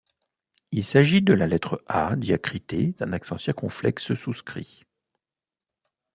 [0.71, 4.87] Il s’agit de la lettre A diacritée d’un accent circonflexe souscrit.